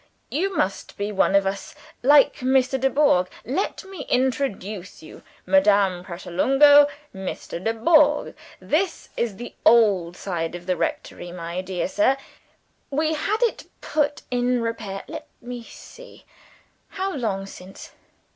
You 0.31 0.57
must 0.57 0.97
be 0.97 1.11
one 1.11 1.35
of 1.35 1.45
us 1.45 1.75
like 2.01 2.37
Mr. 2.37 2.79
Dubourg. 2.81 3.29
Let 3.45 3.85
me 3.85 4.07
introduce 4.09 5.03
you. 5.03 5.21
Madame 5.45 6.03
Pratolungo 6.03 6.87
Mr. 7.13 7.63
Dubourg. 7.63 8.33
This 8.59 9.09
is 9.15 9.35
the 9.35 9.53
old 9.63 10.17
side 10.17 10.55
of 10.55 10.65
the 10.65 10.75
rectory, 10.75 11.31
my 11.31 11.61
dear 11.61 11.87
sir. 11.87 12.17
We 12.89 13.13
had 13.13 13.43
it 13.43 13.65
put 13.79 14.23
in 14.31 14.63
repair 14.63 15.03
let 15.07 15.27
me 15.39 15.61
see: 15.61 16.25
how 16.87 17.13
long 17.13 17.45
since? 17.45 17.91